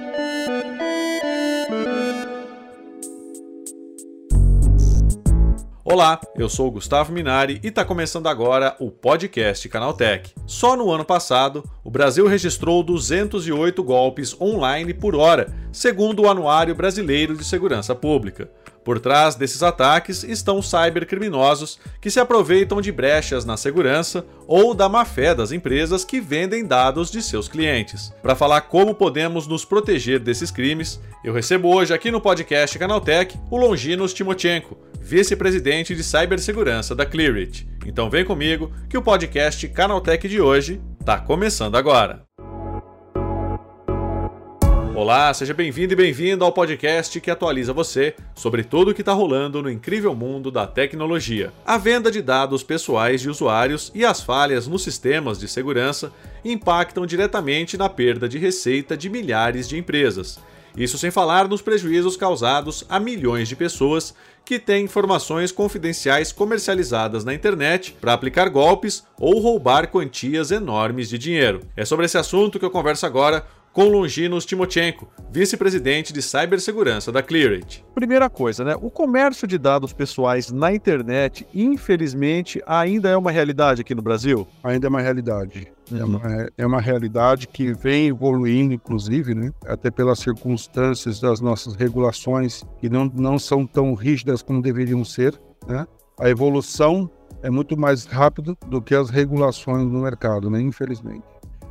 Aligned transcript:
thank 0.00 0.18
you 0.18 0.29
Olá, 5.90 6.20
eu 6.36 6.48
sou 6.48 6.68
o 6.68 6.70
Gustavo 6.70 7.12
Minari 7.12 7.58
e 7.64 7.66
está 7.66 7.84
começando 7.84 8.28
agora 8.28 8.76
o 8.78 8.92
podcast 8.92 9.68
Canaltech. 9.68 10.32
Só 10.46 10.76
no 10.76 10.88
ano 10.88 11.04
passado, 11.04 11.68
o 11.82 11.90
Brasil 11.90 12.28
registrou 12.28 12.80
208 12.84 13.82
golpes 13.82 14.40
online 14.40 14.94
por 14.94 15.16
hora, 15.16 15.52
segundo 15.72 16.22
o 16.22 16.30
Anuário 16.30 16.76
Brasileiro 16.76 17.36
de 17.36 17.44
Segurança 17.44 17.92
Pública. 17.92 18.48
Por 18.84 19.00
trás 19.00 19.34
desses 19.34 19.64
ataques 19.64 20.22
estão 20.22 20.62
cybercriminosos 20.62 21.80
que 22.00 22.08
se 22.08 22.20
aproveitam 22.20 22.80
de 22.80 22.92
brechas 22.92 23.44
na 23.44 23.56
segurança 23.56 24.24
ou 24.46 24.74
da 24.74 24.88
má-fé 24.88 25.34
das 25.34 25.50
empresas 25.50 26.04
que 26.04 26.20
vendem 26.20 26.64
dados 26.64 27.10
de 27.10 27.20
seus 27.20 27.48
clientes. 27.48 28.12
Para 28.22 28.36
falar 28.36 28.60
como 28.60 28.94
podemos 28.94 29.48
nos 29.48 29.64
proteger 29.64 30.20
desses 30.20 30.52
crimes, 30.52 31.00
eu 31.24 31.34
recebo 31.34 31.74
hoje 31.74 31.92
aqui 31.92 32.12
no 32.12 32.20
podcast 32.20 32.78
Canaltech 32.78 33.36
o 33.50 33.56
Longinos 33.56 34.14
Timochenko, 34.14 34.78
vice-presidente 35.00 35.94
de 35.94 36.04
cibersegurança 36.04 36.94
da 36.94 37.06
Clearit. 37.06 37.66
Então 37.86 38.10
vem 38.10 38.24
comigo 38.24 38.70
que 38.88 38.98
o 38.98 39.02
podcast 39.02 39.66
Canaltech 39.68 40.28
de 40.28 40.40
hoje 40.40 40.80
está 41.00 41.18
começando 41.18 41.76
agora. 41.76 42.22
Olá, 44.94 45.32
seja 45.32 45.54
bem-vindo 45.54 45.94
e 45.94 45.96
bem-vindo 45.96 46.44
ao 46.44 46.52
podcast 46.52 47.18
que 47.20 47.30
atualiza 47.30 47.72
você 47.72 48.14
sobre 48.34 48.62
tudo 48.62 48.90
o 48.90 48.94
que 48.94 49.00
está 49.00 49.14
rolando 49.14 49.62
no 49.62 49.70
incrível 49.70 50.14
mundo 50.14 50.50
da 50.50 50.66
tecnologia. 50.66 51.50
A 51.64 51.78
venda 51.78 52.10
de 52.10 52.20
dados 52.20 52.62
pessoais 52.62 53.22
de 53.22 53.30
usuários 53.30 53.90
e 53.94 54.04
as 54.04 54.20
falhas 54.20 54.66
nos 54.66 54.82
sistemas 54.82 55.38
de 55.38 55.48
segurança 55.48 56.12
impactam 56.44 57.06
diretamente 57.06 57.78
na 57.78 57.88
perda 57.88 58.28
de 58.28 58.36
receita 58.36 58.94
de 58.94 59.08
milhares 59.08 59.66
de 59.66 59.78
empresas. 59.78 60.38
Isso 60.76 60.98
sem 60.98 61.10
falar 61.10 61.48
nos 61.48 61.62
prejuízos 61.62 62.16
causados 62.16 62.84
a 62.88 63.00
milhões 63.00 63.48
de 63.48 63.56
pessoas 63.56 64.14
que 64.44 64.58
têm 64.58 64.84
informações 64.84 65.52
confidenciais 65.52 66.32
comercializadas 66.32 67.24
na 67.24 67.34
internet 67.34 67.96
para 68.00 68.12
aplicar 68.12 68.48
golpes 68.48 69.04
ou 69.18 69.38
roubar 69.38 69.88
quantias 69.88 70.50
enormes 70.50 71.08
de 71.08 71.18
dinheiro. 71.18 71.60
É 71.76 71.84
sobre 71.84 72.06
esse 72.06 72.18
assunto 72.18 72.58
que 72.58 72.64
eu 72.64 72.70
converso 72.70 73.06
agora 73.06 73.46
com 73.72 73.84
Longinos 73.84 74.44
Timochenko, 74.44 75.08
vice-presidente 75.30 76.12
de 76.12 76.20
cibersegurança 76.20 77.12
da 77.12 77.22
Clearit. 77.22 77.84
Primeira 77.94 78.28
coisa, 78.28 78.64
né? 78.64 78.76
O 78.80 78.90
comércio 78.90 79.46
de 79.46 79.58
dados 79.58 79.92
pessoais 79.92 80.50
na 80.50 80.74
internet, 80.74 81.46
infelizmente, 81.54 82.60
ainda 82.66 83.08
é 83.08 83.16
uma 83.16 83.30
realidade 83.30 83.80
aqui 83.82 83.94
no 83.94 84.02
Brasil? 84.02 84.46
Ainda 84.64 84.86
é 84.86 84.90
uma 84.90 85.00
realidade. 85.00 85.68
É 85.92 85.94
uhum. 85.94 86.00
É, 86.00 86.04
uma, 86.04 86.48
é 86.58 86.66
uma 86.66 86.80
realidade 86.80 87.46
que 87.46 87.72
vem 87.72 88.08
evoluindo, 88.08 88.74
inclusive, 88.74 89.34
né? 89.34 89.52
até 89.66 89.90
pelas 89.90 90.18
circunstâncias 90.18 91.20
das 91.20 91.40
nossas 91.40 91.74
regulações, 91.74 92.64
que 92.80 92.88
não, 92.88 93.10
não 93.14 93.38
são 93.38 93.66
tão 93.66 93.94
rígidas 93.94 94.42
como 94.42 94.62
deveriam 94.62 95.04
ser. 95.04 95.40
Né? 95.66 95.86
A 96.18 96.28
evolução 96.28 97.10
é 97.42 97.50
muito 97.50 97.76
mais 97.76 98.04
rápida 98.04 98.56
do 98.66 98.82
que 98.82 98.94
as 98.94 99.10
regulações 99.10 99.84
no 99.86 100.02
mercado, 100.02 100.50
né? 100.50 100.60
infelizmente. 100.60 101.24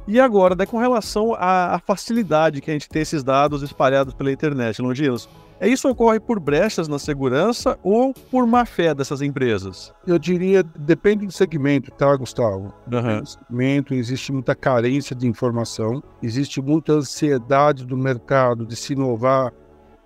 E 0.09 0.19
agora, 0.19 0.55
né, 0.55 0.65
com 0.65 0.79
relação 0.79 1.35
à, 1.37 1.79
facilidade 1.85 2.61
que 2.61 2.71
a 2.71 2.73
gente 2.73 2.89
tem 2.89 3.03
esses 3.03 3.23
dados 3.23 3.61
espalhados 3.61 4.11
pela 4.11 4.31
internet, 4.31 4.81
Longinos, 4.81 5.29
é 5.59 5.67
isso 5.67 5.87
ocorre 5.87 6.19
por 6.19 6.39
brechas 6.39 6.87
na 6.87 6.97
segurança 6.97 7.77
ou 7.83 8.11
por 8.31 8.47
má 8.47 8.65
fé 8.65 8.95
dessas 8.95 9.21
empresas? 9.21 9.93
Eu 10.07 10.17
diria, 10.17 10.63
depende 10.63 11.27
do 11.27 11.31
segmento, 11.31 11.91
tá, 11.91 12.15
Gustavo? 12.15 12.73
Uhum. 12.91 13.19
No 13.19 13.25
segmento 13.27 13.93
existe 13.93 14.31
muita 14.31 14.55
carência 14.55 15.15
de 15.15 15.27
informação, 15.27 16.01
existe 16.23 16.59
muita 16.59 16.93
ansiedade 16.93 17.85
do 17.85 17.95
mercado 17.95 18.65
de 18.65 18.75
se 18.75 18.93
inovar 18.93 19.53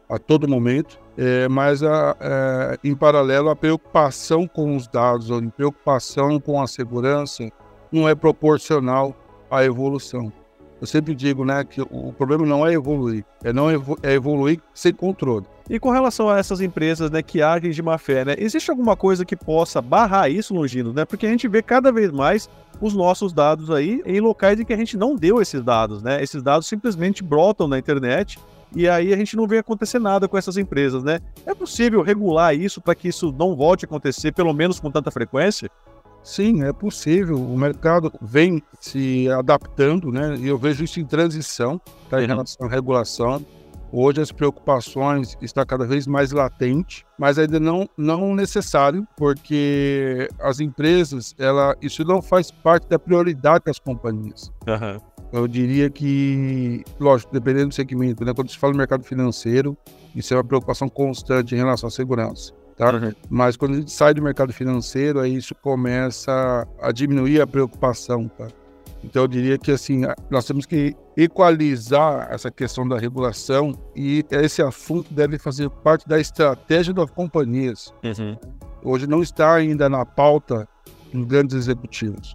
a 0.09 0.19
todo 0.19 0.49
momento, 0.49 0.99
é, 1.17 1.47
mas 1.47 1.81
a, 1.81 2.13
é, 2.19 2.77
em 2.83 2.93
paralelo 2.93 3.49
a 3.49 3.55
preocupação 3.55 4.45
com 4.49 4.75
os 4.75 4.85
dados, 4.85 5.31
a 5.31 5.41
preocupação 5.55 6.41
com 6.41 6.61
a 6.61 6.67
segurança 6.67 7.49
não 7.89 8.09
é 8.09 8.13
proporcional 8.13 9.15
a 9.55 9.63
evolução. 9.63 10.31
Eu 10.81 10.87
sempre 10.87 11.15
digo, 11.15 11.45
né, 11.45 11.63
que 11.63 11.81
o 11.81 12.13
problema 12.17 12.45
não 12.45 12.67
é 12.67 12.73
evoluir, 12.73 13.23
é 13.41 13.53
não 13.53 13.71
evo 13.71 13.97
é 14.03 14.11
evoluir 14.13 14.59
sem 14.73 14.91
controle. 14.91 15.45
E 15.69 15.79
com 15.79 15.89
relação 15.91 16.29
a 16.29 16.37
essas 16.37 16.59
empresas, 16.59 17.09
né, 17.09 17.21
que 17.21 17.41
agem 17.41 17.71
de 17.71 17.81
má 17.81 17.97
fé, 17.97 18.25
né, 18.25 18.35
existe 18.37 18.69
alguma 18.69 18.97
coisa 18.97 19.23
que 19.23 19.33
possa 19.33 19.81
barrar 19.81 20.29
isso, 20.29 20.53
Longino, 20.53 20.91
né? 20.91 21.05
Porque 21.05 21.25
a 21.25 21.29
gente 21.29 21.47
vê 21.47 21.61
cada 21.61 21.89
vez 21.89 22.11
mais 22.11 22.49
os 22.81 22.93
nossos 22.93 23.31
dados 23.31 23.71
aí 23.71 24.01
em 24.05 24.19
locais 24.19 24.59
em 24.59 24.65
que 24.65 24.73
a 24.73 24.77
gente 24.77 24.97
não 24.97 25.15
deu 25.15 25.41
esses 25.41 25.63
dados, 25.63 26.03
né? 26.03 26.21
Esses 26.21 26.43
dados 26.43 26.67
simplesmente 26.67 27.23
brotam 27.23 27.65
na 27.65 27.79
internet 27.79 28.37
e 28.75 28.89
aí 28.89 29.13
a 29.13 29.17
gente 29.17 29.37
não 29.37 29.47
vê 29.47 29.59
acontecer 29.59 29.99
nada 29.99 30.27
com 30.27 30.37
essas 30.37 30.57
empresas, 30.57 31.01
né? 31.01 31.19
É 31.45 31.53
possível 31.55 32.01
regular 32.01 32.53
isso 32.55 32.81
para 32.81 32.95
que 32.95 33.07
isso 33.07 33.33
não 33.37 33.55
volte 33.55 33.85
a 33.85 33.87
acontecer, 33.87 34.33
pelo 34.33 34.53
menos 34.53 34.81
com 34.81 34.91
tanta 34.91 35.11
frequência? 35.11 35.69
Sim, 36.23 36.63
é 36.63 36.71
possível. 36.71 37.37
O 37.37 37.57
mercado 37.57 38.11
vem 38.21 38.63
se 38.79 39.29
adaptando, 39.29 40.11
né? 40.11 40.37
E 40.37 40.47
eu 40.47 40.57
vejo 40.57 40.83
isso 40.83 40.99
em 40.99 41.05
transição 41.05 41.79
tá? 42.09 42.19
em 42.19 42.21
uhum. 42.21 42.27
relação 42.27 42.65
à 42.65 42.69
regulação. 42.69 43.45
Hoje 43.91 44.21
as 44.21 44.31
preocupações 44.31 45.37
estão 45.39 45.63
cada 45.65 45.85
vez 45.85 46.07
mais 46.07 46.31
latente, 46.31 47.05
mas 47.19 47.37
ainda 47.37 47.59
não, 47.59 47.87
não 47.95 48.33
necessário, 48.33 49.07
porque 49.15 50.27
as 50.39 50.59
empresas, 50.59 51.35
ela, 51.37 51.75
isso 51.79 52.03
não 52.03 52.19
faz 52.19 52.49
parte 52.49 52.87
da 52.87 52.97
prioridade 52.97 53.65
das 53.65 53.77
companhias. 53.77 54.51
Uhum. 54.67 54.99
Eu 55.31 55.47
diria 55.47 55.91
que, 55.91 56.83
lógico, 56.99 57.33
dependendo 57.33 57.67
do 57.67 57.75
segmento, 57.75 58.25
né? 58.25 58.33
quando 58.33 58.49
se 58.49 58.57
fala 58.57 58.73
no 58.73 58.77
mercado 58.77 59.03
financeiro, 59.03 59.77
isso 60.15 60.33
é 60.33 60.37
uma 60.37 60.43
preocupação 60.43 60.89
constante 60.89 61.53
em 61.53 61.57
relação 61.57 61.87
à 61.87 61.91
segurança 61.91 62.51
tá? 62.75 62.93
Uhum. 62.93 63.13
Mas 63.29 63.55
quando 63.55 63.73
a 63.73 63.77
gente 63.77 63.91
sai 63.91 64.13
do 64.13 64.21
mercado 64.21 64.53
financeiro, 64.53 65.19
aí 65.19 65.35
isso 65.35 65.55
começa 65.55 66.67
a 66.81 66.91
diminuir 66.91 67.41
a 67.41 67.47
preocupação, 67.47 68.27
tá? 68.27 68.47
Então 69.03 69.23
eu 69.23 69.27
diria 69.27 69.57
que 69.57 69.71
assim, 69.71 70.03
nós 70.29 70.45
temos 70.45 70.65
que 70.65 70.95
equalizar 71.17 72.29
essa 72.31 72.49
questão 72.49 72.87
da 72.87 72.97
regulação 72.97 73.73
e 73.95 74.25
esse 74.31 74.61
assunto 74.61 75.13
deve 75.13 75.37
fazer 75.37 75.69
parte 75.69 76.07
da 76.07 76.19
estratégia 76.19 76.93
das 76.93 77.11
companhias. 77.11 77.93
Uhum. 78.03 78.37
Hoje 78.83 79.05
não 79.05 79.21
está 79.21 79.53
ainda 79.53 79.89
na 79.89 80.05
pauta 80.05 80.67
dos 81.13 81.25
grandes 81.25 81.55
executivos. 81.55 82.33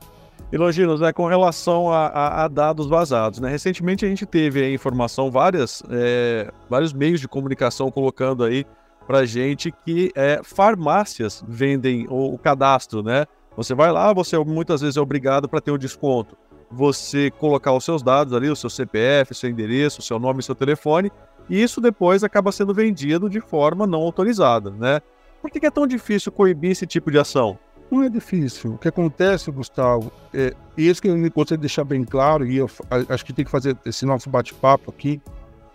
E 0.51 0.57
Longinos, 0.57 1.01
né, 1.01 1.13
com 1.13 1.27
relação 1.27 1.93
a, 1.93 2.07
a, 2.07 2.45
a, 2.45 2.49
dados 2.49 2.87
vazados, 2.87 3.39
né, 3.39 3.51
recentemente 3.51 4.07
a 4.07 4.09
gente 4.09 4.25
teve 4.25 4.65
a 4.65 4.71
informação, 4.71 5.31
várias, 5.31 5.83
é, 5.91 6.51
vários 6.71 6.93
meios 6.93 7.21
de 7.21 7.29
comunicação 7.29 7.91
colocando 7.91 8.45
aí 8.45 8.65
para 9.09 9.25
gente 9.25 9.73
que 9.87 10.13
é, 10.15 10.43
farmácias 10.45 11.43
vendem 11.49 12.07
o, 12.11 12.35
o, 12.35 12.39
cadastro, 12.39 13.03
né? 13.03 13.25
Você 13.57 13.75
vai 13.75 13.91
lá, 13.91 14.13
você 14.13 14.39
muitas 14.39 14.83
vezes 14.83 14.99
é 14.99 15.01
obrigado 15.01 15.49
para 15.49 15.63
ter 15.63 15.71
um 15.71 15.79
desconto. 15.79 16.37
Você 16.71 17.31
colocar 17.31 17.73
os 17.73 17.83
seus 17.87 18.03
dados 18.03 18.35
ali, 18.35 18.51
o 18.51 18.55
seu 18.55 18.69
CPF, 18.69 19.35
seu 19.35 19.49
endereço, 19.49 20.03
seu 20.03 20.19
nome 20.19 20.43
seu 20.43 20.55
telefone, 20.55 21.11
e 21.49 21.61
isso 21.61 21.81
depois 21.81 22.23
acaba 22.23 22.53
sendo 22.53 22.75
vendido 22.75 23.31
de 23.31 23.41
forma 23.41 23.87
não 23.87 24.03
autorizada, 24.03 24.71
né? 24.71 25.01
Por 25.41 25.51
que 25.51 25.65
é 25.65 25.71
tão 25.71 25.87
difícil 25.87 26.31
coibir 26.31 26.73
esse 26.73 26.87
tipo 26.87 27.11
de 27.11 27.19
ação? 27.19 27.59
Não 27.91 28.03
é 28.03 28.11
difícil. 28.11 28.75
O 28.75 28.79
que 28.79 28.89
acontece, 28.89 29.51
Gustavo, 29.51 30.13
é, 30.35 30.53
e 30.77 30.87
isso 30.87 31.01
que 31.01 31.09
eu 31.09 31.17
gostaria 31.31 31.57
de 31.57 31.63
deixar 31.63 31.85
bem 31.85 32.05
claro, 32.05 32.47
e 32.47 32.59
eu 32.59 32.69
acho 33.09 33.25
que 33.25 33.33
tem 33.33 33.47
que 33.47 33.51
fazer 33.51 33.75
esse 33.87 34.05
nosso 34.05 34.29
bate-papo 34.29 34.91
aqui, 34.91 35.19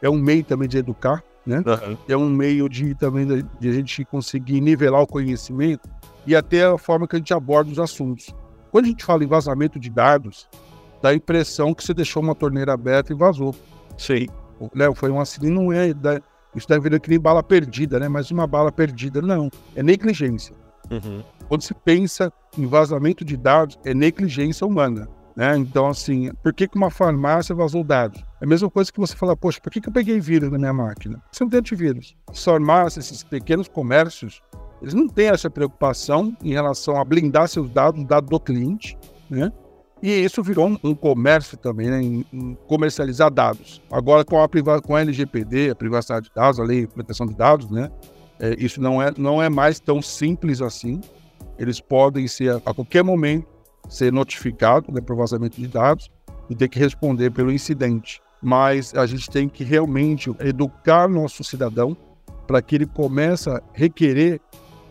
é 0.04 0.08
um 0.08 0.18
meio 0.18 0.44
também 0.44 0.70
de 0.70 0.78
educar, 0.78 1.24
né? 1.46 1.64
Uhum. 1.66 1.98
É 2.08 2.18
um 2.18 2.30
meio 2.30 2.70
de 2.70 2.96
também 2.96 3.28
de 3.60 3.70
a 3.70 3.72
gente 3.72 4.06
conseguir 4.06 4.62
nivelar 4.62 5.02
o 5.02 5.08
conhecimento 5.08 5.90
e 6.26 6.36
até 6.36 6.66
a 6.66 6.78
forma 6.78 7.08
que 7.08 7.16
a 7.16 7.20
gente 7.20 7.34
aborda 7.34 7.72
os 7.72 7.80
assuntos. 7.80 8.34
Quando 8.72 8.86
a 8.86 8.88
gente 8.88 9.04
fala 9.04 9.24
em 9.24 9.28
vazamento 9.28 9.80
de 9.80 9.90
dados, 9.90 10.48
dá 11.02 11.10
a 11.10 11.14
impressão 11.14 11.74
que 11.74 11.84
você 11.84 11.94
deixou 11.94 12.24
uma 12.24 12.34
torneira 12.34 12.74
aberta 12.74 13.12
e 13.14 13.16
vazou. 13.16 13.54
Sim. 13.98 14.28
Léo, 14.74 14.96
foi 14.96 15.12
um 15.12 15.20
acidente, 15.20 15.54
não 15.54 15.72
é. 15.72 15.90
Isso 16.56 16.68
deve 16.68 16.90
vir 16.90 17.00
que 17.00 17.10
nem 17.10 17.20
bala 17.20 17.44
perdida, 17.44 18.00
né? 18.00 18.08
Mas 18.08 18.32
uma 18.32 18.48
bala 18.48 18.72
perdida, 18.72 19.22
não. 19.22 19.50
É 19.76 19.84
negligência. 19.84 20.56
Uhum. 20.90 21.24
Quando 21.48 21.62
se 21.62 21.74
pensa 21.74 22.32
em 22.58 22.66
vazamento 22.66 23.26
de 23.26 23.36
dados, 23.36 23.78
é 23.84 23.94
negligência 23.94 24.66
humana. 24.66 25.10
Né? 25.36 25.58
Então, 25.58 25.88
assim, 25.88 26.32
por 26.44 26.54
que, 26.54 26.68
que 26.68 26.78
uma 26.78 26.92
farmácia 26.92 27.56
vazou 27.56 27.84
dados? 27.84 28.24
É 28.40 28.46
a 28.46 28.48
mesma 28.48 28.70
coisa 28.70 28.92
que 28.92 29.00
você 29.00 29.16
falar, 29.16 29.36
poxa, 29.36 29.60
por 29.60 29.72
que, 29.72 29.82
que 29.82 29.90
eu 29.90 29.94
peguei 29.94 30.20
vírus 30.20 30.52
na 30.52 30.58
minha 30.58 30.74
máquina? 30.74 31.22
Você 31.32 31.44
não 31.44 31.50
tem 31.50 31.60
antivírus. 31.60 32.16
As 32.30 32.44
farmácias, 32.44 33.06
esses 33.06 33.24
pequenos 33.24 33.68
comércios, 33.68 34.42
eles 34.82 34.94
não 34.94 35.08
têm 35.08 35.30
essa 35.30 35.50
preocupação 35.50 36.36
em 36.44 36.52
relação 36.52 37.00
a 37.00 37.06
blindar 37.06 37.48
seus 37.48 37.70
dados, 37.70 38.04
dados 38.06 38.30
do 38.30 38.40
cliente, 38.40 38.98
né? 39.30 39.52
E 40.02 40.10
isso 40.10 40.44
virou 40.44 40.68
um, 40.68 40.78
um 40.84 40.94
comércio 40.94 41.58
também, 41.58 41.90
né? 41.90 42.02
Em, 42.02 42.26
em, 42.34 42.58
comercializar 42.68 43.32
dados. 43.32 43.82
Agora, 43.90 44.26
com 44.26 44.44
a, 44.44 44.82
com 44.82 44.96
a 44.96 45.02
LGPD, 45.02 45.70
a 45.70 45.76
privacidade 45.76 46.28
de 46.28 46.36
dados, 46.36 46.60
a 46.60 46.64
lei 46.64 46.82
de 46.82 46.88
proteção 46.88 47.26
de 47.26 47.34
dados, 47.34 47.72
né? 47.72 47.90
É, 48.38 48.54
isso 48.58 48.82
não 48.82 49.02
é, 49.02 49.14
não 49.18 49.42
é 49.42 49.48
mais 49.48 49.80
tão 49.80 50.02
simples 50.02 50.62
assim. 50.62 51.00
Eles 51.58 51.80
podem 51.80 52.28
ser, 52.28 52.62
a 52.66 52.74
qualquer 52.74 53.04
momento, 53.04 53.48
ser 53.88 54.12
notificado 54.12 54.92
né, 54.92 55.02
por 55.02 55.16
vazamento 55.16 55.60
de 55.60 55.68
dados 55.68 56.10
e 56.50 56.56
ter 56.56 56.68
que 56.68 56.80
responder 56.80 57.32
pelo 57.32 57.52
incidente. 57.52 58.22
mas 58.42 58.94
a 58.94 59.06
gente 59.06 59.30
tem 59.30 59.48
que 59.48 59.64
realmente 59.64 60.30
educar 60.42 61.08
nosso 61.08 61.44
cidadão 61.46 61.96
para 62.46 62.62
que 62.62 62.76
ele 62.76 62.86
comece 62.86 63.50
a 63.50 63.62
requerer 63.74 64.42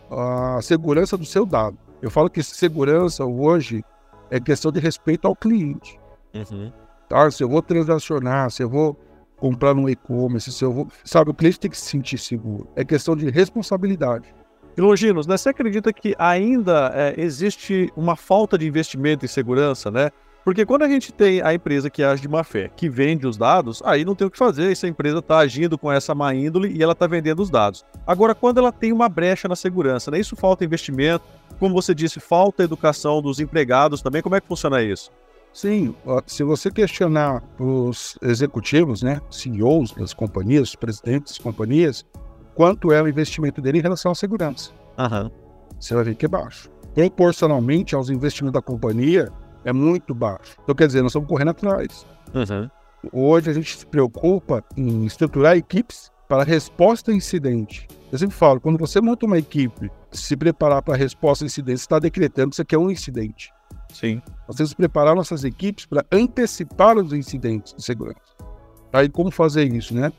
a 0.09 0.59
segurança 0.61 1.15
do 1.15 1.25
seu 1.25 1.45
dado. 1.45 1.77
Eu 2.01 2.09
falo 2.09 2.29
que 2.29 2.41
segurança 2.41 3.23
hoje 3.23 3.83
é 4.29 4.39
questão 4.39 4.71
de 4.71 4.79
respeito 4.79 5.27
ao 5.27 5.35
cliente. 5.35 5.99
Uhum. 6.33 6.71
Tá? 7.07 7.29
Se 7.29 7.43
eu 7.43 7.49
vou 7.49 7.61
transacionar, 7.61 8.49
se 8.49 8.63
eu 8.63 8.69
vou 8.69 8.97
comprar 9.37 9.73
no 9.73 9.89
e-commerce, 9.89 10.51
se 10.51 10.63
eu 10.63 10.73
vou. 10.73 10.87
Sabe, 11.03 11.29
o 11.29 11.33
cliente 11.33 11.59
tem 11.59 11.69
que 11.69 11.77
se 11.77 11.85
sentir 11.85 12.17
seguro. 12.17 12.67
É 12.75 12.83
questão 12.83 13.15
de 13.15 13.29
responsabilidade. 13.29 14.33
E 14.75 14.81
Longinos, 14.81 15.27
né, 15.27 15.37
você 15.37 15.49
acredita 15.49 15.93
que 15.93 16.15
ainda 16.17 16.91
é, 16.95 17.13
existe 17.17 17.91
uma 17.95 18.15
falta 18.15 18.57
de 18.57 18.67
investimento 18.67 19.23
em 19.23 19.27
segurança, 19.27 19.91
né? 19.91 20.09
Porque 20.43 20.65
quando 20.65 20.81
a 20.81 20.89
gente 20.89 21.13
tem 21.13 21.41
a 21.41 21.53
empresa 21.53 21.89
que 21.89 22.03
age 22.03 22.21
de 22.21 22.27
má 22.27 22.43
fé, 22.43 22.69
que 22.75 22.89
vende 22.89 23.25
os 23.25 23.37
dados, 23.37 23.81
aí 23.85 24.03
não 24.03 24.13
tem 24.13 24.27
o 24.27 24.31
que 24.31 24.37
fazer, 24.37 24.71
essa 24.71 24.87
empresa 24.87 25.19
está 25.19 25.37
agindo 25.37 25.77
com 25.77 25.89
essa 25.89 26.13
má 26.13 26.33
índole 26.35 26.69
e 26.75 26.83
ela 26.83 26.91
está 26.91 27.07
vendendo 27.07 27.41
os 27.41 27.49
dados. 27.49 27.85
Agora, 28.05 28.35
quando 28.35 28.57
ela 28.57 28.71
tem 28.71 28.91
uma 28.91 29.07
brecha 29.07 29.47
na 29.47 29.55
segurança, 29.55 30.11
né, 30.11 30.19
isso 30.19 30.35
falta 30.35 30.65
investimento, 30.65 31.23
como 31.59 31.73
você 31.73 31.95
disse, 31.95 32.19
falta 32.19 32.63
educação 32.63 33.21
dos 33.21 33.39
empregados 33.39 34.01
também, 34.01 34.21
como 34.21 34.35
é 34.35 34.41
que 34.41 34.47
funciona 34.47 34.81
isso? 34.81 35.11
Sim, 35.53 35.95
se 36.25 36.43
você 36.43 36.71
questionar 36.71 37.41
os 37.59 38.17
executivos, 38.21 39.03
né, 39.03 39.21
CEOs 39.29 39.91
das 39.91 40.13
companhias, 40.13 40.75
presidentes 40.75 41.33
das 41.33 41.37
companhias, 41.37 42.03
quanto 42.55 42.91
é 42.91 43.01
o 43.01 43.07
investimento 43.07 43.61
dele 43.61 43.79
em 43.79 43.81
relação 43.81 44.11
à 44.11 44.15
segurança. 44.15 44.71
Uhum. 44.97 45.31
Você 45.79 45.93
vai 45.95 46.03
ver 46.03 46.15
que 46.15 46.25
é 46.25 46.29
baixo. 46.29 46.69
Proporcionalmente 46.93 47.95
aos 47.95 48.09
investimentos 48.09 48.53
da 48.53 48.61
companhia, 48.61 49.31
é 49.65 49.73
muito 49.73 50.13
baixo. 50.13 50.55
Então, 50.63 50.75
quer 50.75 50.87
dizer, 50.87 51.01
nós 51.01 51.11
estamos 51.11 51.27
correndo 51.27 51.51
atrás. 51.51 52.05
Uhum. 52.33 52.69
Hoje 53.11 53.49
a 53.49 53.53
gente 53.53 53.77
se 53.77 53.85
preocupa 53.85 54.63
em 54.77 55.05
estruturar 55.05 55.57
equipes 55.57 56.11
para 56.27 56.43
resposta 56.43 57.11
a 57.11 57.13
incidente. 57.13 57.87
Eu 58.11 58.17
sempre 58.17 58.35
falo, 58.35 58.61
quando 58.61 58.77
você 58.77 59.01
monta 59.01 59.25
uma 59.25 59.37
equipe, 59.37 59.91
se 60.11 60.37
preparar 60.37 60.81
para 60.81 60.93
a 60.93 60.97
resposta 60.97 61.43
a 61.43 61.47
incidente, 61.47 61.79
você 61.79 61.83
está 61.83 61.99
decretando 61.99 62.49
que 62.49 62.55
isso 62.55 62.61
aqui 62.61 62.75
é 62.75 62.77
um 62.77 62.89
incidente. 62.89 63.51
Sim. 63.91 64.21
Nós 64.47 64.55
temos 64.55 64.71
que 64.71 64.77
preparar 64.77 65.15
nossas 65.15 65.43
equipes 65.43 65.85
para 65.85 66.05
antecipar 66.11 66.97
os 66.97 67.11
incidentes 67.13 67.73
de 67.73 67.83
segurança. 67.83 68.19
Aí 68.91 69.09
como 69.09 69.31
fazer 69.31 69.71
isso, 69.73 69.93
né? 69.95 70.11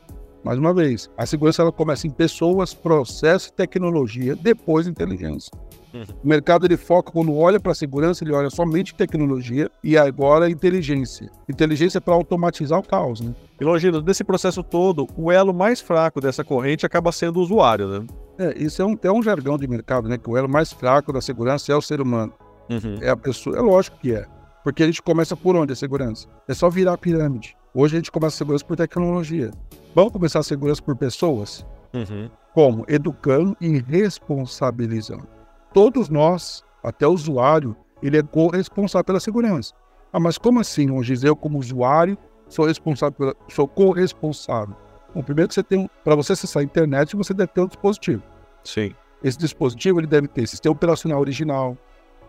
Mais 0.45 0.59
uma 0.59 0.75
vez, 0.75 1.09
a 1.17 1.25
segurança 1.25 1.63
ela 1.63 1.71
começa 1.71 2.05
em 2.05 2.11
pessoas, 2.11 2.71
processo, 2.71 3.51
tecnologia, 3.51 4.35
depois 4.35 4.85
inteligência. 4.85 5.51
Uhum. 5.91 6.03
O 6.23 6.27
mercado 6.27 6.67
ele 6.67 6.77
foca 6.77 7.11
quando 7.11 7.35
olha 7.35 7.59
para 7.59 7.71
a 7.71 7.75
segurança, 7.75 8.23
ele 8.23 8.31
olha 8.31 8.51
somente 8.51 8.93
tecnologia 8.93 9.71
e 9.83 9.97
agora 9.97 10.47
inteligência. 10.47 11.31
Inteligência 11.49 11.99
para 11.99 12.13
automatizar 12.13 12.77
o 12.77 12.83
caos, 12.83 13.21
né? 13.21 13.33
E 13.59 13.65
Longino, 13.65 14.03
nesse 14.03 14.23
processo 14.23 14.61
todo, 14.61 15.07
o 15.17 15.31
elo 15.31 15.51
mais 15.51 15.81
fraco 15.81 16.21
dessa 16.21 16.43
corrente 16.43 16.85
acaba 16.85 17.11
sendo 17.11 17.37
o 17.37 17.41
usuário, 17.41 17.87
né? 17.87 18.07
É, 18.37 18.63
isso 18.63 18.83
é 18.83 18.85
um, 18.85 18.95
é 19.01 19.11
um 19.11 19.23
jargão 19.23 19.57
de 19.57 19.67
mercado, 19.67 20.07
né? 20.07 20.15
Que 20.15 20.29
o 20.29 20.37
elo 20.37 20.47
mais 20.47 20.71
fraco 20.71 21.11
da 21.11 21.21
segurança 21.21 21.71
é 21.71 21.75
o 21.75 21.81
ser 21.81 21.99
humano. 21.99 22.31
Uhum. 22.69 22.99
É 23.01 23.09
a 23.09 23.17
pessoa, 23.17 23.57
é 23.57 23.61
lógico 23.61 23.97
que 23.99 24.13
é. 24.13 24.27
Porque 24.63 24.83
a 24.83 24.85
gente 24.85 25.01
começa 25.01 25.35
por 25.35 25.55
onde 25.55 25.73
a 25.73 25.75
segurança? 25.75 26.27
É 26.47 26.53
só 26.53 26.69
virar 26.69 26.93
a 26.93 26.97
pirâmide. 26.99 27.57
Hoje 27.77 27.97
a 27.97 27.99
gente 27.99 28.09
começa 28.09 28.35
a 28.35 28.37
segurança 28.37 28.63
por 28.63 28.77
tecnologia. 28.77 29.51
Vamos 29.93 30.13
começar 30.13 30.39
a 30.39 30.43
segurança 30.43 30.81
por 30.81 30.95
pessoas? 30.95 31.65
Uhum. 31.93 32.29
Como? 32.53 32.85
Educando 32.87 33.55
e 33.59 33.79
responsabilizando. 33.79 35.27
Todos 35.73 36.07
nós, 36.07 36.63
até 36.81 37.05
o 37.05 37.11
usuário, 37.11 37.75
ele 38.01 38.17
é 38.17 38.23
corresponsável 38.23 39.03
pela 39.03 39.19
segurança. 39.19 39.73
Ah, 40.13 40.21
mas 40.21 40.37
como 40.37 40.61
assim, 40.61 40.89
Hoje 40.89 41.15
eu 41.21 41.35
como 41.35 41.59
usuário 41.59 42.17
sou 42.47 42.65
responsável, 42.65 43.11
pela, 43.11 43.35
sou 43.49 43.67
corresponsável? 43.67 44.73
Bom, 45.13 45.21
primeiro 45.21 45.49
que 45.49 45.55
você 45.55 45.63
tem, 45.63 45.89
para 46.01 46.15
você 46.15 46.31
acessar 46.31 46.61
a 46.61 46.63
internet, 46.63 47.13
você 47.13 47.33
deve 47.33 47.51
ter 47.51 47.59
um 47.59 47.67
dispositivo. 47.67 48.23
Sim. 48.63 48.95
Esse 49.21 49.37
dispositivo 49.37 49.99
ele 49.99 50.07
deve 50.07 50.29
ter 50.29 50.47
sistema 50.47 50.71
operacional 50.71 51.19
original, 51.19 51.77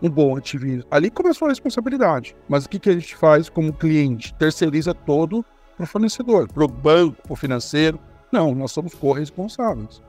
um 0.01 0.09
bom 0.09 0.35
antivírus. 0.35 0.85
Ali 0.89 1.09
começou 1.09 1.47
a 1.47 1.49
responsabilidade. 1.49 2.35
Mas 2.47 2.65
o 2.65 2.69
que, 2.69 2.79
que 2.79 2.89
a 2.89 2.93
gente 2.93 3.15
faz 3.15 3.49
como 3.49 3.73
cliente? 3.73 4.33
Terceiriza 4.35 4.93
todo 4.93 5.43
para 5.75 5.83
o 5.83 5.87
fornecedor, 5.87 6.47
para 6.51 6.63
o 6.63 6.67
banco, 6.67 7.21
para 7.23 7.33
o 7.33 7.35
financeiro. 7.35 7.99
Não, 8.31 8.53
nós 8.53 8.71
somos 8.71 8.93
corresponsáveis. 8.93 10.01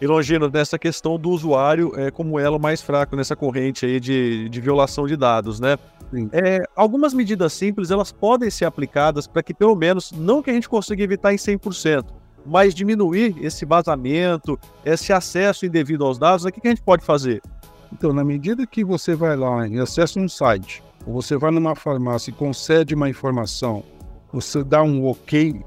E 0.00 0.06
Longino, 0.06 0.48
nessa 0.48 0.78
questão 0.78 1.18
do 1.18 1.28
usuário 1.28 1.92
é, 1.94 2.10
como 2.10 2.38
elo 2.38 2.58
mais 2.58 2.80
fraco 2.80 3.14
nessa 3.14 3.36
corrente 3.36 3.84
aí 3.84 4.00
de, 4.00 4.48
de 4.48 4.60
violação 4.60 5.06
de 5.06 5.14
dados, 5.14 5.60
né? 5.60 5.76
É, 6.32 6.64
algumas 6.74 7.14
medidas 7.14 7.52
simples 7.52 7.90
elas 7.90 8.10
podem 8.10 8.50
ser 8.50 8.64
aplicadas 8.64 9.26
para 9.26 9.42
que 9.42 9.54
pelo 9.54 9.76
menos, 9.76 10.10
não 10.10 10.42
que 10.42 10.50
a 10.50 10.52
gente 10.52 10.68
consiga 10.68 11.04
evitar 11.04 11.32
em 11.32 11.36
100%, 11.36 12.06
mas 12.44 12.74
diminuir 12.74 13.36
esse 13.40 13.64
vazamento, 13.64 14.58
esse 14.84 15.12
acesso 15.12 15.66
indevido 15.66 16.04
aos 16.04 16.18
dados, 16.18 16.44
o 16.44 16.50
que, 16.50 16.60
que 16.60 16.66
a 16.66 16.70
gente 16.70 16.82
pode 16.82 17.04
fazer? 17.04 17.40
Então, 17.92 18.12
na 18.12 18.24
medida 18.24 18.66
que 18.66 18.84
você 18.84 19.14
vai 19.14 19.36
lá 19.36 19.66
e 19.66 19.78
acessa 19.78 20.18
um 20.18 20.28
site, 20.28 20.82
ou 21.06 21.14
você 21.14 21.36
vai 21.36 21.50
numa 21.50 21.74
farmácia 21.74 22.30
e 22.30 22.34
concede 22.34 22.94
uma 22.94 23.08
informação 23.08 23.82
você 24.32 24.62
dá 24.62 24.82
um 24.82 25.06
ok, 25.06 25.60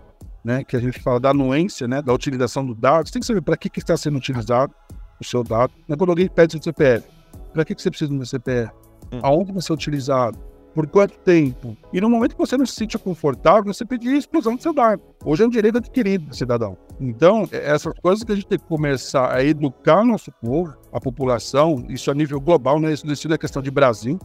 né, 0.44 0.64
que 0.64 0.76
a 0.76 0.80
gente 0.80 1.00
fala 1.00 1.20
da 1.20 1.30
anuência, 1.30 1.88
né, 1.88 2.02
da 2.02 2.14
utilização 2.14 2.66
do 2.66 2.74
dado, 2.74 3.08
você 3.08 3.14
tem 3.14 3.20
que 3.20 3.26
saber 3.26 3.42
para 3.42 3.58
que, 3.58 3.70
que 3.70 3.80
está 3.80 3.96
sendo 3.96 4.18
utilizado 4.18 4.74
o 5.20 5.24
seu 5.24 5.44
dado. 5.44 5.74
Quando 5.88 6.10
alguém 6.10 6.28
pede 6.28 6.54
seu 6.54 6.62
CPF, 6.62 7.08
para 7.54 7.66
que, 7.66 7.76
que 7.76 7.82
você 7.82 7.90
precisa 7.90 8.10
do 8.10 8.16
meu 8.16 8.26
CPF? 8.26 8.72
Hum. 9.12 9.20
Aonde 9.22 9.52
vai 9.52 9.62
ser 9.62 9.74
utilizado? 9.74 10.38
Por 10.74 10.88
quanto 10.88 11.18
tempo? 11.20 11.78
E 11.92 12.02
no 12.02 12.10
momento 12.10 12.32
que 12.32 12.38
você 12.38 12.58
não 12.58 12.66
se 12.66 12.74
sente 12.74 12.98
confortável, 12.98 13.72
você 13.72 13.86
pedir 13.86 14.10
a 14.10 14.18
explosão 14.18 14.56
do 14.56 14.62
seu 14.62 14.74
dado. 14.74 15.02
Hoje 15.24 15.44
é 15.44 15.46
um 15.46 15.50
direito 15.50 15.78
adquirido 15.78 16.26
do 16.28 16.36
cidadão. 16.36 16.76
Então, 17.00 17.48
é, 17.52 17.72
essas 17.72 17.94
coisas 18.00 18.24
que 18.24 18.32
a 18.32 18.36
gente 18.36 18.48
tem 18.48 18.58
que 18.58 18.66
começar 18.66 19.32
a 19.32 19.44
educar 19.44 20.04
nosso 20.04 20.32
povo, 20.32 20.76
a 20.92 21.00
população, 21.00 21.86
isso 21.90 22.10
a 22.10 22.14
nível 22.14 22.40
global, 22.42 22.80
né? 22.80 22.92
Isso 22.92 23.06
não 23.06 23.36
é 23.36 23.38
questão 23.38 23.62
de 23.62 23.70
Brasil, 23.70 24.18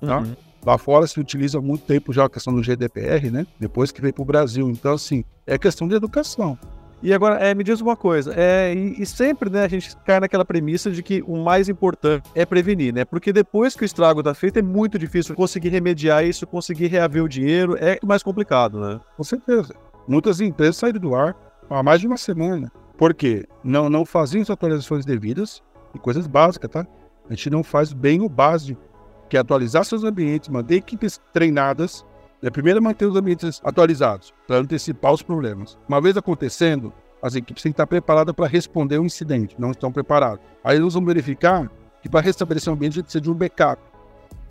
tá? 0.00 0.18
Uhum. 0.18 0.34
Lá 0.64 0.78
fora 0.78 1.06
se 1.06 1.18
utiliza 1.18 1.58
há 1.58 1.60
muito 1.60 1.84
tempo 1.84 2.12
já 2.12 2.24
a 2.24 2.30
questão 2.30 2.54
do 2.54 2.62
GDPR, 2.62 3.30
né? 3.30 3.46
Depois 3.58 3.90
que 3.90 4.00
veio 4.00 4.14
para 4.14 4.22
o 4.22 4.24
Brasil. 4.26 4.70
Então, 4.70 4.94
assim, 4.94 5.24
é 5.46 5.58
questão 5.58 5.88
de 5.88 5.94
educação. 5.94 6.58
E 7.02 7.12
agora, 7.12 7.36
é, 7.36 7.52
me 7.52 7.64
diz 7.64 7.80
uma 7.80 7.96
coisa, 7.96 8.32
é, 8.36 8.72
e, 8.72 9.02
e, 9.02 9.06
sempre 9.06 9.50
né, 9.50 9.64
a 9.64 9.68
gente 9.68 9.96
cai 10.04 10.20
naquela 10.20 10.44
premissa 10.44 10.90
de 10.90 11.02
que 11.02 11.22
o 11.26 11.36
mais 11.36 11.68
importante 11.68 12.30
é 12.32 12.46
prevenir, 12.46 12.94
né? 12.94 13.04
Porque 13.04 13.32
depois 13.32 13.74
que 13.74 13.82
o 13.82 13.84
estrago 13.84 14.20
está 14.20 14.32
feito, 14.34 14.58
é 14.58 14.62
muito 14.62 14.98
difícil 14.98 15.34
conseguir 15.34 15.70
remediar 15.70 16.24
isso, 16.24 16.46
conseguir 16.46 16.86
reaver 16.86 17.24
o 17.24 17.28
dinheiro, 17.28 17.76
é 17.76 17.98
mais 18.04 18.22
complicado, 18.22 18.78
né? 18.78 19.00
Com 19.16 19.24
certeza. 19.24 19.74
Muitas 20.06 20.40
empresas 20.40 20.76
saíram 20.76 21.00
do 21.00 21.14
ar 21.14 21.34
há 21.68 21.82
mais 21.82 22.00
de 22.00 22.06
uma 22.06 22.16
semana. 22.16 22.70
Por 22.96 23.12
quê? 23.14 23.48
Não, 23.64 23.90
não 23.90 24.04
faziam 24.04 24.42
as 24.42 24.50
atualizações 24.50 25.04
devidas 25.04 25.60
e 25.92 25.98
coisas 25.98 26.28
básicas, 26.28 26.70
tá? 26.70 26.86
A 27.28 27.34
gente 27.34 27.50
não 27.50 27.64
faz 27.64 27.92
bem 27.92 28.20
o 28.20 28.28
básico 28.28 28.92
que 29.32 29.36
é 29.38 29.40
atualizar 29.40 29.82
seus 29.82 30.04
ambientes, 30.04 30.50
manter 30.50 30.74
equipes 30.74 31.18
treinadas. 31.32 32.04
É 32.42 32.50
primeiro 32.50 32.82
manter 32.82 33.06
os 33.06 33.14
ambientes 33.14 33.60
atualizados, 33.62 34.34
para 34.48 34.56
antecipar 34.56 35.12
os 35.12 35.22
problemas. 35.22 35.78
Uma 35.88 36.00
vez 36.00 36.16
acontecendo, 36.16 36.92
as 37.22 37.36
equipes 37.36 37.62
têm 37.62 37.70
que 37.70 37.74
estar 37.74 37.86
preparadas 37.86 38.34
para 38.34 38.48
responder 38.48 38.98
o 38.98 39.02
um 39.02 39.06
incidente, 39.06 39.54
não 39.56 39.70
estão 39.70 39.92
preparadas. 39.92 40.40
Aí 40.64 40.76
eles 40.76 40.94
vão 40.94 41.04
verificar 41.04 41.70
que 42.02 42.08
para 42.08 42.20
restabelecer 42.20 42.72
o 42.72 42.74
ambiente 42.74 42.94
a 42.94 42.96
gente 42.96 43.04
precisa 43.04 43.22
de 43.22 43.30
um 43.30 43.34
backup. 43.34 43.80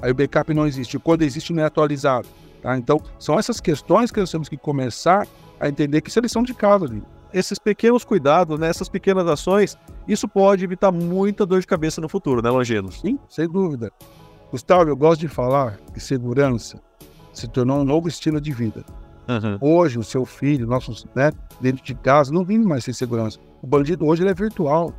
Aí 0.01 0.09
o 0.09 0.15
backup 0.15 0.53
não 0.53 0.65
existe, 0.65 0.97
quando 0.99 1.23
existe 1.23 1.51
não 1.51 1.63
é 1.63 1.65
atualizado. 1.65 2.29
Tá? 2.61 2.77
Então, 2.77 2.97
são 3.19 3.37
essas 3.37 3.59
questões 3.59 4.09
que 4.09 4.21
nós 4.21 4.31
temos 4.31 4.47
que 4.47 4.55
começar 4.55 5.27
a 5.59 5.67
entender 5.67 5.99
que 5.99 6.09
isso 6.09 6.19
lição 6.21 6.43
de 6.43 6.53
casa 6.53 6.85
ali. 6.85 7.03
Esses 7.33 7.59
pequenos 7.59 8.05
cuidados, 8.05 8.57
né, 8.57 8.69
essas 8.69 8.87
pequenas 8.87 9.27
ações, 9.27 9.77
isso 10.07 10.29
pode 10.29 10.63
evitar 10.63 10.93
muita 10.93 11.45
dor 11.45 11.59
de 11.59 11.67
cabeça 11.67 11.99
no 11.99 12.07
futuro, 12.07 12.41
né, 12.41 12.49
Longinos? 12.49 13.01
Sim, 13.01 13.19
sem 13.27 13.49
dúvida. 13.49 13.91
Gustavo, 14.49 14.89
eu 14.89 14.95
gosto 14.95 15.19
de 15.19 15.27
falar 15.27 15.77
que 15.93 15.99
segurança 15.99 16.81
se 17.33 17.47
tornou 17.47 17.79
um 17.79 17.83
novo 17.83 18.07
estilo 18.07 18.39
de 18.39 18.51
vida. 18.51 18.83
Uhum. 19.27 19.57
Hoje, 19.61 19.97
o 19.97 20.03
seu 20.03 20.25
filho, 20.25 20.67
nossos, 20.67 21.05
né, 21.15 21.31
dentro 21.59 21.83
de 21.83 21.95
casa, 21.95 22.33
não 22.33 22.43
vive 22.43 22.65
mais 22.65 22.83
sem 22.83 22.93
segurança. 22.93 23.39
O 23.61 23.67
bandido 23.67 24.05
hoje 24.05 24.23
ele 24.23 24.31
é 24.31 24.33
virtual. 24.33 24.93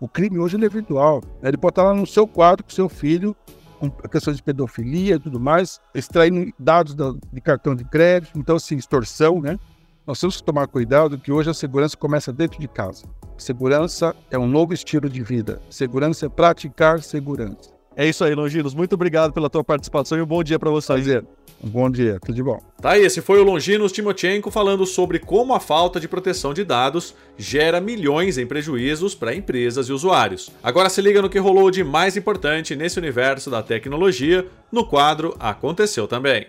O 0.00 0.08
crime 0.08 0.38
hoje 0.38 0.56
ele 0.56 0.66
é 0.66 0.68
virtual. 0.68 1.22
Ele 1.42 1.56
pode 1.56 1.72
estar 1.72 1.84
lá 1.84 1.94
no 1.94 2.06
seu 2.06 2.26
quarto 2.26 2.64
com 2.64 2.70
seu 2.70 2.88
filho, 2.88 3.36
com 3.78 3.90
questões 3.90 4.36
de 4.36 4.42
pedofilia 4.42 5.16
e 5.16 5.18
tudo 5.18 5.38
mais, 5.38 5.80
extraindo 5.94 6.52
dados 6.58 6.96
de 7.32 7.40
cartão 7.40 7.74
de 7.74 7.84
crédito, 7.84 8.38
então, 8.38 8.56
assim, 8.56 8.76
extorsão, 8.76 9.40
né? 9.40 9.58
Nós 10.06 10.18
temos 10.18 10.38
que 10.38 10.42
tomar 10.42 10.66
cuidado 10.66 11.18
que 11.18 11.30
hoje 11.30 11.50
a 11.50 11.54
segurança 11.54 11.96
começa 11.96 12.32
dentro 12.32 12.58
de 12.58 12.66
casa. 12.66 13.04
Segurança 13.36 14.16
é 14.30 14.38
um 14.38 14.48
novo 14.48 14.72
estilo 14.72 15.08
de 15.08 15.22
vida. 15.22 15.60
Segurança 15.70 16.26
é 16.26 16.28
praticar 16.28 17.02
segurança. 17.02 17.77
É 17.98 18.08
isso 18.08 18.22
aí, 18.22 18.32
Longinos. 18.32 18.74
Muito 18.74 18.92
obrigado 18.92 19.32
pela 19.32 19.50
tua 19.50 19.64
participação 19.64 20.16
e 20.16 20.22
um 20.22 20.26
bom 20.26 20.44
dia 20.44 20.56
para 20.56 20.70
você. 20.70 20.92
Prazer. 20.92 21.24
Um 21.60 21.68
bom 21.68 21.90
dia, 21.90 22.20
tudo 22.24 22.36
de 22.36 22.42
bom. 22.44 22.60
Tá 22.80 22.92
aí, 22.92 23.02
esse 23.02 23.20
foi 23.20 23.40
o 23.40 23.42
Longinos 23.42 23.90
Timochenko 23.90 24.52
falando 24.52 24.86
sobre 24.86 25.18
como 25.18 25.52
a 25.52 25.58
falta 25.58 25.98
de 25.98 26.06
proteção 26.06 26.54
de 26.54 26.62
dados 26.62 27.12
gera 27.36 27.80
milhões 27.80 28.38
em 28.38 28.46
prejuízos 28.46 29.16
para 29.16 29.34
empresas 29.34 29.88
e 29.88 29.92
usuários. 29.92 30.48
Agora 30.62 30.88
se 30.88 31.02
liga 31.02 31.20
no 31.20 31.28
que 31.28 31.40
rolou 31.40 31.72
de 31.72 31.82
mais 31.82 32.16
importante 32.16 32.76
nesse 32.76 33.00
universo 33.00 33.50
da 33.50 33.64
tecnologia 33.64 34.46
no 34.70 34.86
quadro 34.86 35.34
Aconteceu 35.40 36.06
Também. 36.06 36.46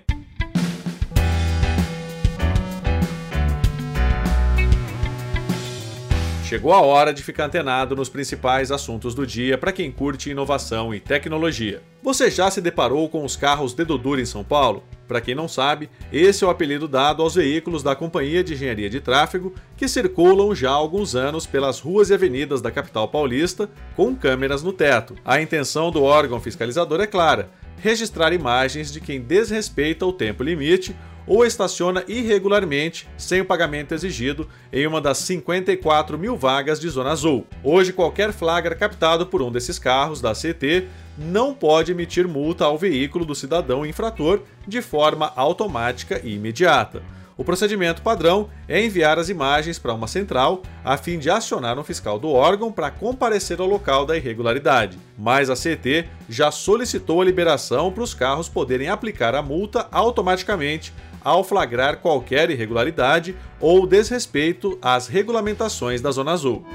Chegou 6.49 6.73
a 6.73 6.81
hora 6.81 7.13
de 7.13 7.21
ficar 7.21 7.45
antenado 7.45 7.95
nos 7.95 8.09
principais 8.09 8.71
assuntos 8.71 9.13
do 9.13 9.23
dia 9.23 9.55
para 9.55 9.71
quem 9.71 9.91
curte 9.91 10.31
inovação 10.31 10.91
e 10.91 10.99
tecnologia. 10.99 11.83
Você 12.01 12.31
já 12.31 12.49
se 12.49 12.59
deparou 12.59 13.07
com 13.07 13.23
os 13.23 13.35
carros 13.35 13.71
Duro 13.71 14.19
em 14.19 14.25
São 14.25 14.43
Paulo? 14.43 14.83
Para 15.07 15.21
quem 15.21 15.35
não 15.35 15.47
sabe, 15.47 15.91
esse 16.11 16.43
é 16.43 16.47
o 16.47 16.49
apelido 16.49 16.87
dado 16.87 17.21
aos 17.21 17.35
veículos 17.35 17.83
da 17.83 17.95
Companhia 17.95 18.43
de 18.43 18.55
Engenharia 18.55 18.89
de 18.89 18.99
Tráfego 18.99 19.53
que 19.77 19.87
circulam 19.87 20.55
já 20.55 20.71
há 20.71 20.73
alguns 20.73 21.15
anos 21.15 21.45
pelas 21.45 21.79
ruas 21.79 22.09
e 22.09 22.15
avenidas 22.15 22.61
da 22.61 22.71
capital 22.71 23.07
paulista 23.07 23.69
com 23.95 24.15
câmeras 24.15 24.63
no 24.63 24.73
teto. 24.73 25.13
A 25.23 25.39
intenção 25.39 25.91
do 25.91 26.01
órgão 26.01 26.39
fiscalizador 26.39 26.99
é 26.99 27.05
clara: 27.05 27.51
registrar 27.77 28.33
imagens 28.33 28.91
de 28.91 28.99
quem 28.99 29.21
desrespeita 29.21 30.03
o 30.03 30.11
tempo 30.11 30.41
limite 30.41 30.95
ou 31.29 31.45
estaciona 31.45 32.03
irregularmente, 32.07 33.07
sem 33.15 33.39
o 33.39 33.45
pagamento 33.45 33.93
exigido, 33.93 34.49
em 34.73 34.87
uma 34.87 34.99
das 34.99 35.19
54 35.19 36.17
mil 36.17 36.35
vagas 36.35 36.79
de 36.79 36.89
Zona 36.89 37.11
Azul. 37.11 37.45
Hoje, 37.63 37.93
qualquer 37.93 38.33
flagra 38.33 38.75
captado 38.75 39.27
por 39.27 39.41
um 39.43 39.51
desses 39.51 39.77
carros 39.77 40.19
da 40.19 40.33
CT 40.33 40.87
não 41.17 41.53
pode 41.53 41.91
emitir 41.91 42.27
multa 42.27 42.65
ao 42.65 42.77
veículo 42.77 43.25
do 43.25 43.35
cidadão 43.35 43.85
infrator 43.85 44.41
de 44.67 44.81
forma 44.81 45.31
automática 45.35 46.19
e 46.23 46.33
imediata. 46.33 47.03
O 47.39 47.43
procedimento 47.45 48.01
padrão 48.01 48.49
é 48.67 48.83
enviar 48.83 49.17
as 49.17 49.29
imagens 49.29 49.79
para 49.79 49.93
uma 49.93 50.07
central 50.09 50.61
a 50.83 50.97
fim 50.97 51.17
de 51.17 51.29
acionar 51.29 51.79
um 51.79 51.85
fiscal 51.85 52.19
do 52.19 52.29
órgão 52.29 52.69
para 52.69 52.91
comparecer 52.91 53.61
ao 53.61 53.65
local 53.65 54.05
da 54.05 54.17
irregularidade. 54.17 54.99
Mas 55.17 55.49
a 55.49 55.55
CT 55.55 56.05
já 56.27 56.51
solicitou 56.51 57.21
a 57.21 57.23
liberação 57.23 57.93
para 57.93 58.03
os 58.03 58.13
carros 58.13 58.49
poderem 58.49 58.89
aplicar 58.89 59.35
a 59.35 59.41
multa 59.41 59.87
automaticamente 59.89 60.91
ao 61.23 61.43
flagrar 61.43 61.97
qualquer 61.97 62.49
irregularidade 62.49 63.35
ou 63.59 63.85
desrespeito 63.85 64.77
às 64.81 65.07
regulamentações 65.07 66.01
da 66.01 66.11
Zona 66.11 66.31
Azul. 66.31 66.65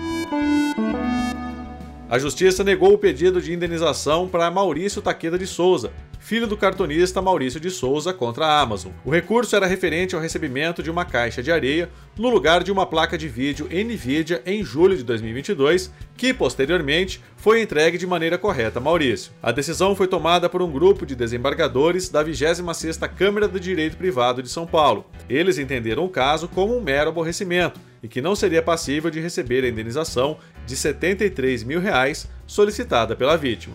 A 2.09 2.19
Justiça 2.19 2.63
negou 2.63 2.93
o 2.93 2.99
pedido 2.99 3.41
de 3.41 3.53
indenização 3.53 4.29
para 4.29 4.51
Maurício 4.51 5.03
Taqueda 5.03 5.39
de 5.39 5.47
Souza, 5.47 5.91
filho 6.25 6.47
do 6.47 6.57
cartunista 6.57 7.21
Maurício 7.21 7.61
de 7.61 7.71
Souza, 7.71 8.11
contra 8.15 8.47
a 8.47 8.61
Amazon. 8.63 8.93
O 9.05 9.11
recurso 9.11 9.55
era 9.55 9.67
referente 9.67 10.15
ao 10.15 10.23
recebimento 10.23 10.83
de 10.83 10.91
uma 10.91 11.05
caixa 11.05 11.43
de 11.43 11.53
areia 11.53 11.91
no 12.17 12.31
lugar 12.31 12.65
de 12.65 12.73
uma 12.73 12.87
placa 12.87 13.19
de 13.19 13.29
vídeo 13.29 13.69
NVIDIA 13.71 14.41
em 14.47 14.65
julho 14.65 14.97
de 14.97 15.03
2022, 15.03 15.93
que 16.17 16.33
posteriormente 16.33 17.23
foi 17.37 17.61
entregue 17.61 17.99
de 17.99 18.07
maneira 18.07 18.39
correta 18.39 18.79
a 18.79 18.83
Maurício. 18.83 19.33
A 19.43 19.53
decisão 19.53 19.95
foi 19.95 20.07
tomada 20.07 20.49
por 20.49 20.63
um 20.63 20.73
grupo 20.73 21.05
de 21.05 21.15
desembargadores 21.15 22.09
da 22.09 22.25
26ª 22.25 23.07
Câmara 23.07 23.47
do 23.47 23.61
Direito 23.61 23.99
Privado 23.99 24.43
de 24.43 24.49
São 24.49 24.67
Paulo. 24.67 25.05
Eles 25.29 25.59
entenderam 25.59 26.07
o 26.07 26.09
caso 26.09 26.49
como 26.49 26.75
um 26.75 26.81
mero 26.81 27.11
aborrecimento 27.11 27.79
e 28.03 28.09
que 28.09 28.23
não 28.23 28.35
seria 28.35 28.63
passível 28.63 29.11
de 29.11 29.21
receber 29.21 29.63
a 29.63 29.69
indenização 29.69 30.39
de 30.65 30.75
73 30.75 31.65
mil 31.65 31.81
reais 31.81 32.27
solicitada 32.47 33.15
pela 33.15 33.37
vítima. 33.37 33.75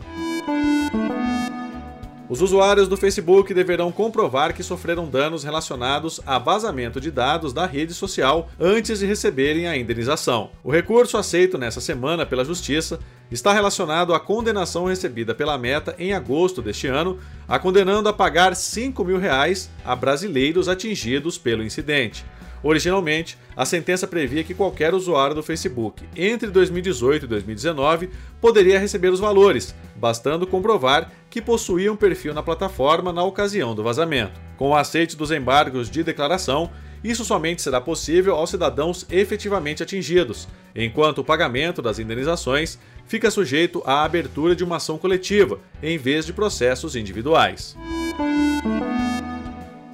Os 2.30 2.44
usuários 2.44 2.88
do 2.88 2.96
Facebook 2.96 3.56
deverão 3.56 3.92
comprovar 3.92 4.54
que 4.54 4.62
sofreram 4.62 5.10
danos 5.10 5.44
relacionados 5.44 6.22
a 6.28 6.38
vazamento 6.38 7.02
de 7.02 7.10
dados 7.10 7.52
da 7.52 7.66
rede 7.66 7.92
social 7.92 8.52
antes 8.60 9.00
de 9.00 9.08
receberem 9.08 9.68
a 9.68 9.76
indenização. 9.76 10.52
O 10.64 10.72
recurso 10.72 11.18
aceito 11.18 11.58
nessa 11.58 11.82
semana 11.82 12.28
pela 12.28 12.46
Justiça 12.46 13.00
está 13.32 13.52
relacionado 13.52 14.14
à 14.14 14.20
condenação 14.20 14.86
recebida 14.86 15.34
pela 15.34 15.58
Meta 15.58 15.96
em 15.98 16.14
agosto 16.14 16.62
deste 16.62 16.86
ano, 16.86 17.18
a 17.48 17.58
condenando 17.58 18.08
a 18.08 18.14
pagar 18.14 18.56
5 18.56 19.04
mil 19.04 19.18
reais 19.18 19.68
a 19.84 19.96
brasileiros 19.96 20.70
atingidos 20.70 21.36
pelo 21.36 21.64
incidente. 21.64 22.24
Originalmente, 22.62 23.38
a 23.56 23.66
sentença 23.66 24.08
previa 24.08 24.44
que 24.44 24.54
qualquer 24.54 24.94
usuário 24.94 25.36
do 25.36 25.44
Facebook 25.44 26.04
entre 26.16 26.50
2018 26.50 27.26
e 27.26 27.28
2019 27.28 28.10
poderia 28.42 28.80
receber 28.80 29.10
os 29.10 29.20
valores, 29.20 29.74
bastando 29.96 30.46
comprovar 30.46 31.12
que 31.30 31.42
possuía 31.42 31.92
um 31.92 31.96
perfil 31.96 32.34
na 32.34 32.44
plataforma 32.44 33.14
na 33.14 33.24
ocasião 33.24 33.74
do 33.74 33.84
vazamento. 33.84 34.40
Com 34.58 34.70
o 34.70 34.76
aceite 34.76 35.16
dos 35.16 35.32
embargos 35.32 35.90
de 35.90 36.04
declaração, 36.04 36.70
isso 37.02 37.24
somente 37.24 37.62
será 37.62 37.80
possível 37.80 38.36
aos 38.36 38.50
cidadãos 38.50 39.06
efetivamente 39.10 39.82
atingidos, 39.82 40.50
enquanto 40.76 41.20
o 41.20 41.24
pagamento 41.24 41.82
das 41.82 41.98
indenizações 41.98 42.78
fica 43.06 43.32
sujeito 43.32 43.82
à 43.86 44.04
abertura 44.04 44.54
de 44.54 44.66
uma 44.66 44.76
ação 44.76 44.98
coletiva, 44.98 45.60
em 45.82 45.98
vez 45.98 46.26
de 46.26 46.34
processos 46.34 46.98
individuais 46.98 47.78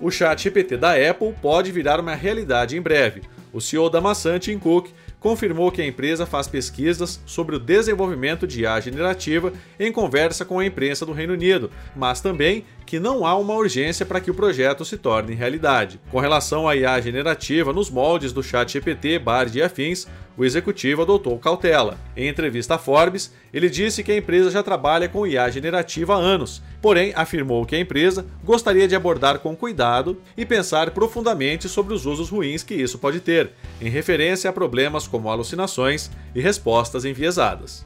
o 0.06 0.12
chat 0.12 0.44
GPT 0.44 0.78
da 0.78 0.92
Apple 0.92 1.34
pode 1.42 1.72
virar 1.72 2.00
uma 2.00 2.14
realidade 2.14 2.78
em 2.78 2.82
breve. 2.82 3.24
O 3.52 3.60
CEO 3.60 3.90
da 3.90 4.00
maçã, 4.00 4.38
Tim 4.38 4.60
Cook, 4.60 4.90
confirmou 5.20 5.72
que 5.72 5.82
a 5.82 5.86
empresa 5.88 6.28
faz 6.28 6.48
pesquisas 6.48 7.20
sobre 7.26 7.56
o 7.56 7.60
desenvolvimento 7.60 8.46
de 8.46 8.62
IA 8.62 8.80
generativa 8.80 9.52
em 9.80 9.92
conversa 9.92 10.46
com 10.46 10.60
a 10.60 10.66
imprensa 10.66 11.08
do 11.08 11.12
Reino 11.12 11.34
Unido, 11.34 11.72
mas 11.96 12.22
também 12.22 12.66
que 12.86 13.00
não 13.00 13.26
há 13.26 13.36
uma 13.36 13.56
urgência 13.56 14.06
para 14.06 14.22
que 14.22 14.30
o 14.30 14.36
projeto 14.36 14.86
se 14.86 14.96
torne 14.96 15.34
realidade. 15.34 16.00
Com 16.12 16.20
relação 16.20 16.70
à 16.70 16.76
IA 16.76 17.02
generativa 17.02 17.74
nos 17.74 17.90
moldes 17.90 18.32
do 18.32 18.44
chat 18.44 18.74
GPT, 18.74 19.18
Bard 19.18 19.58
e 19.58 19.64
afins, 19.64 20.06
o 20.38 20.44
executivo 20.44 21.02
adotou 21.02 21.38
cautela. 21.40 21.98
Em 22.16 22.28
entrevista 22.28 22.76
à 22.76 22.78
Forbes, 22.78 23.34
ele 23.54 23.70
disse 23.70 24.04
que 24.04 24.12
a 24.12 24.18
empresa 24.18 24.52
já 24.52 24.62
trabalha 24.62 25.08
com 25.08 25.26
IA 25.26 25.50
generativa 25.50 26.16
há 26.16 26.18
anos, 26.18 26.62
porém 26.82 27.14
afirmou 27.16 27.66
que 27.66 27.76
a 27.76 27.80
empresa 27.80 28.26
gostaria 28.44 28.88
de 28.88 28.96
abordar 28.96 29.40
com 29.40 29.56
cuidado 29.56 30.22
e 30.36 30.46
pensar 30.46 30.92
profundamente 30.92 31.70
sobre 31.70 31.94
os 31.94 32.06
usos 32.06 32.30
ruins 32.30 32.64
que 32.64 32.76
isso 32.76 32.98
pode 32.98 33.20
ter, 33.20 33.52
em 33.82 33.90
referência 33.90 34.50
a 34.50 34.54
problemas 34.54 35.08
como 35.08 35.30
alucinações 35.30 36.12
e 36.34 36.42
respostas 36.42 37.06
enviesadas. 37.06 37.86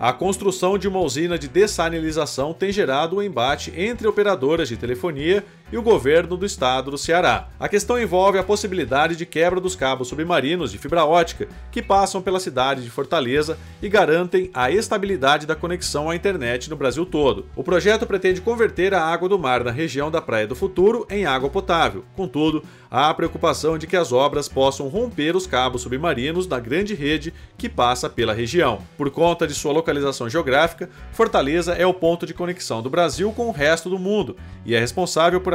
A 0.00 0.14
construção 0.14 0.78
de 0.78 0.88
uma 0.88 0.98
usina 1.00 1.38
de 1.38 1.46
dessalinização 1.46 2.54
tem 2.54 2.72
gerado 2.72 3.16
um 3.16 3.22
embate 3.22 3.70
entre 3.76 4.08
operadoras 4.08 4.66
de 4.66 4.78
telefonia 4.78 5.44
e 5.72 5.78
o 5.78 5.82
governo 5.82 6.36
do 6.36 6.46
estado 6.46 6.90
do 6.90 6.98
Ceará. 6.98 7.48
A 7.58 7.68
questão 7.68 8.00
envolve 8.00 8.38
a 8.38 8.42
possibilidade 8.42 9.16
de 9.16 9.26
quebra 9.26 9.60
dos 9.60 9.76
cabos 9.76 10.08
submarinos 10.08 10.72
de 10.72 10.78
fibra 10.78 11.04
ótica 11.04 11.48
que 11.70 11.82
passam 11.82 12.20
pela 12.20 12.40
cidade 12.40 12.82
de 12.82 12.90
Fortaleza 12.90 13.58
e 13.82 13.88
garantem 13.88 14.50
a 14.52 14.70
estabilidade 14.70 15.46
da 15.46 15.54
conexão 15.54 16.10
à 16.10 16.16
internet 16.16 16.68
no 16.68 16.76
Brasil 16.76 17.06
todo. 17.06 17.46
O 17.54 17.62
projeto 17.62 18.06
pretende 18.06 18.40
converter 18.40 18.94
a 18.94 19.02
água 19.02 19.28
do 19.28 19.38
mar 19.38 19.62
na 19.62 19.70
região 19.70 20.10
da 20.10 20.20
Praia 20.20 20.46
do 20.46 20.56
Futuro 20.56 21.06
em 21.08 21.24
água 21.26 21.48
potável. 21.48 22.04
Contudo, 22.16 22.62
há 22.90 23.08
a 23.08 23.14
preocupação 23.14 23.78
de 23.78 23.86
que 23.86 23.96
as 23.96 24.12
obras 24.12 24.48
possam 24.48 24.88
romper 24.88 25.36
os 25.36 25.46
cabos 25.46 25.82
submarinos 25.82 26.46
da 26.46 26.58
grande 26.58 26.94
rede 26.94 27.32
que 27.56 27.68
passa 27.68 28.08
pela 28.10 28.34
região. 28.34 28.80
Por 28.96 29.10
conta 29.10 29.46
de 29.46 29.54
sua 29.54 29.72
localização 29.72 30.28
geográfica, 30.28 30.90
Fortaleza 31.12 31.74
é 31.74 31.86
o 31.86 31.94
ponto 31.94 32.26
de 32.26 32.34
conexão 32.34 32.82
do 32.82 32.90
Brasil 32.90 33.32
com 33.32 33.48
o 33.48 33.52
resto 33.52 33.88
do 33.88 33.98
mundo 33.98 34.36
e 34.64 34.74
é 34.74 34.80
responsável 34.80 35.40
por 35.40 35.54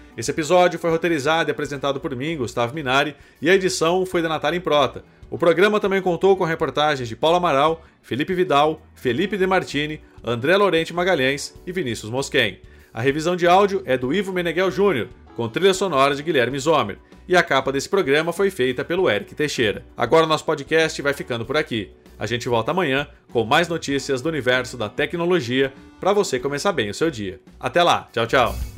Esse 0.17 0.31
episódio 0.31 0.79
foi 0.79 0.89
roteirizado 0.89 1.49
e 1.49 1.51
apresentado 1.51 1.99
por 1.99 2.15
mim, 2.15 2.37
Gustavo 2.37 2.73
Minari, 2.73 3.15
e 3.41 3.49
a 3.49 3.55
edição 3.55 4.05
foi 4.05 4.21
da 4.21 4.29
Natália 4.29 4.57
Improta. 4.57 5.03
O 5.29 5.37
programa 5.37 5.79
também 5.79 6.01
contou 6.01 6.35
com 6.35 6.43
reportagens 6.43 7.07
de 7.07 7.15
Paulo 7.15 7.37
Amaral, 7.37 7.83
Felipe 8.01 8.33
Vidal, 8.33 8.81
Felipe 8.93 9.37
De 9.37 9.47
Martini, 9.47 10.01
André 10.23 10.57
Lorente 10.57 10.93
Magalhães 10.93 11.53
e 11.65 11.71
Vinícius 11.71 12.11
Mosquen. 12.11 12.59
A 12.93 13.01
revisão 13.01 13.35
de 13.37 13.47
áudio 13.47 13.81
é 13.85 13.97
do 13.97 14.13
Ivo 14.13 14.33
Meneghel 14.33 14.69
Júnior, 14.69 15.07
com 15.35 15.47
trilha 15.47 15.73
sonora 15.73 16.13
de 16.13 16.21
Guilherme 16.21 16.59
Zomer. 16.59 16.97
E 17.27 17.37
a 17.37 17.41
capa 17.41 17.71
desse 17.71 17.87
programa 17.87 18.33
foi 18.33 18.49
feita 18.49 18.83
pelo 18.83 19.09
Eric 19.09 19.33
Teixeira. 19.33 19.85
Agora 19.95 20.27
nosso 20.27 20.43
podcast 20.43 21.01
vai 21.01 21.13
ficando 21.13 21.45
por 21.45 21.55
aqui. 21.55 21.91
A 22.19 22.25
gente 22.25 22.49
volta 22.49 22.71
amanhã 22.71 23.07
com 23.31 23.45
mais 23.45 23.69
notícias 23.69 24.21
do 24.21 24.27
universo 24.27 24.75
da 24.75 24.89
tecnologia 24.89 25.71
para 25.99 26.11
você 26.11 26.37
começar 26.39 26.73
bem 26.73 26.89
o 26.89 26.93
seu 26.93 27.09
dia. 27.09 27.39
Até 27.57 27.81
lá, 27.81 28.09
tchau, 28.11 28.27
tchau. 28.27 28.70